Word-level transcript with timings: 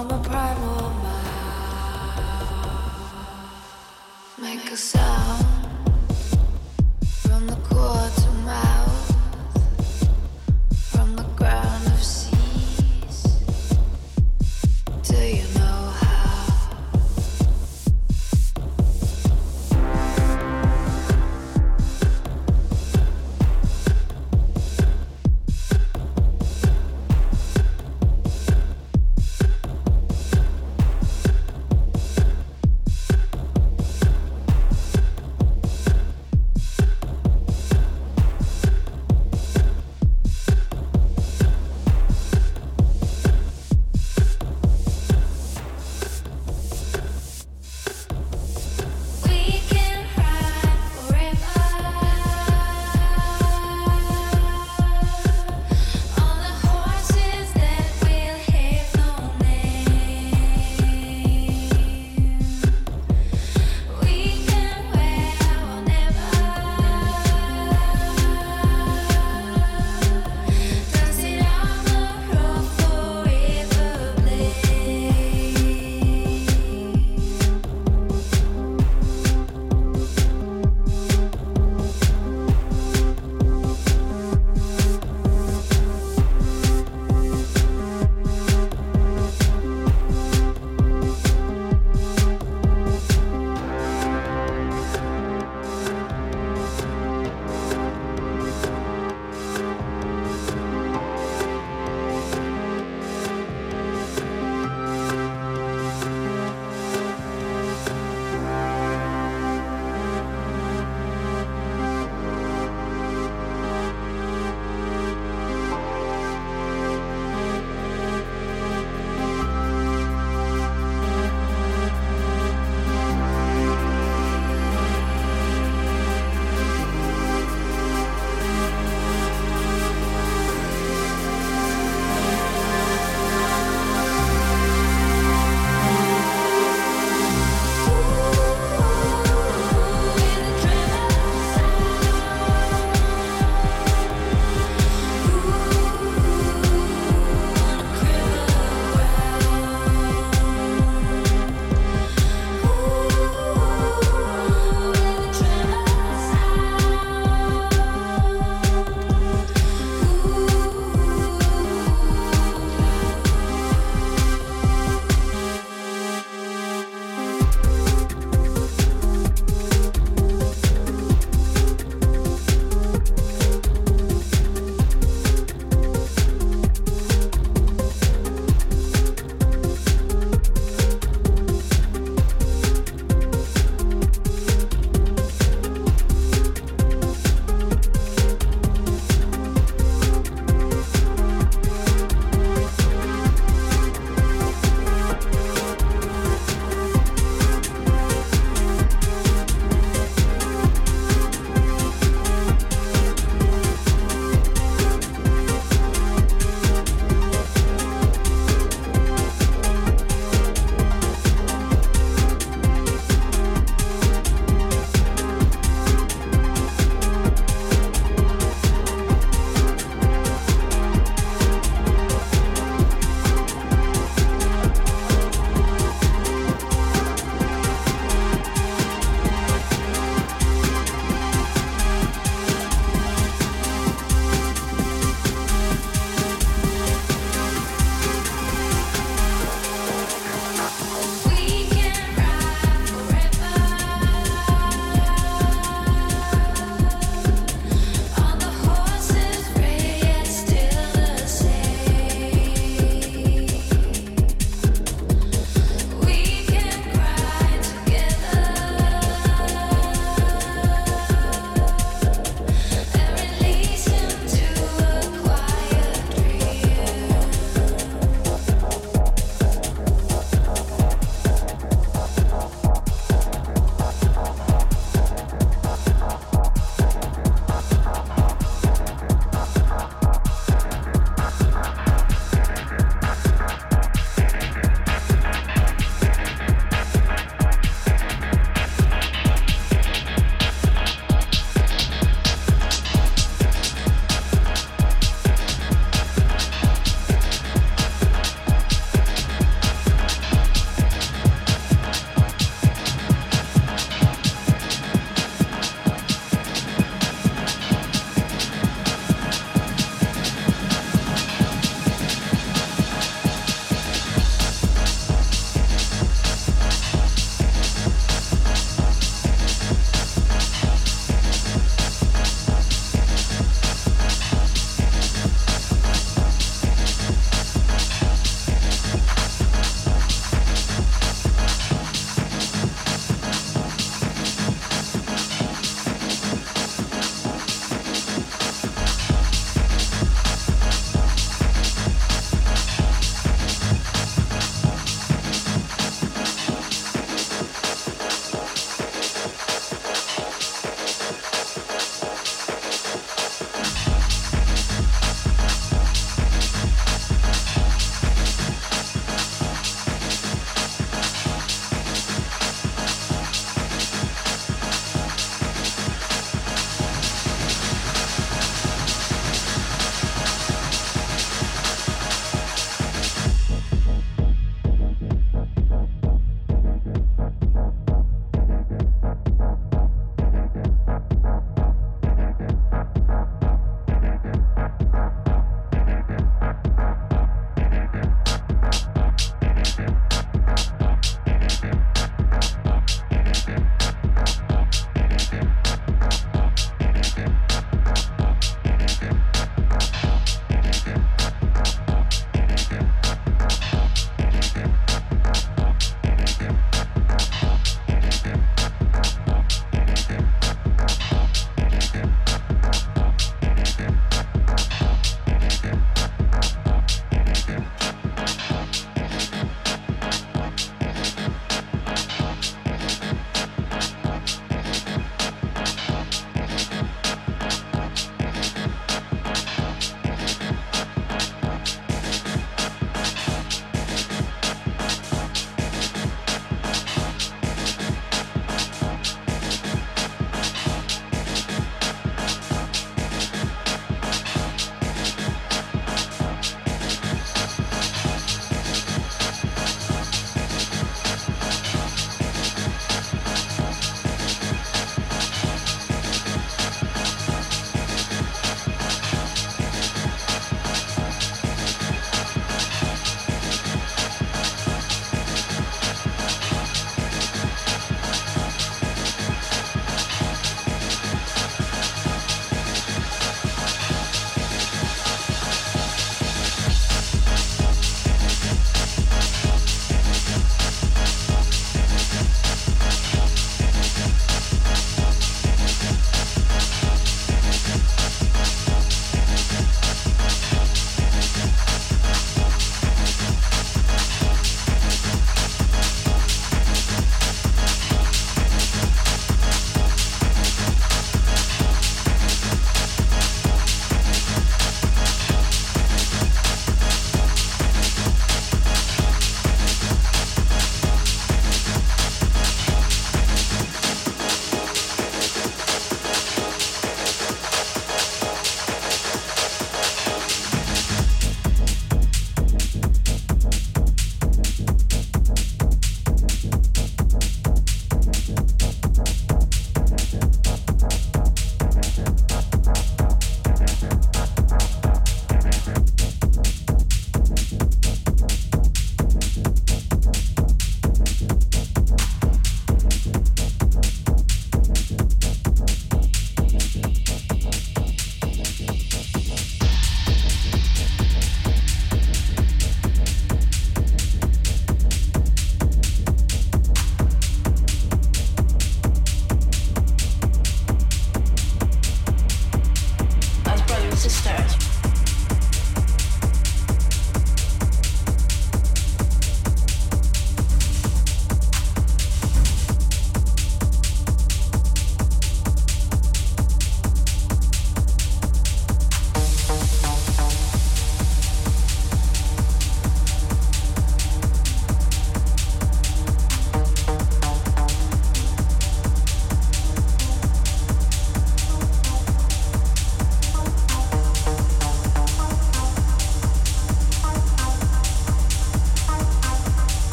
I'm 0.00 0.10
a 0.10 0.18
primal. 0.20 0.89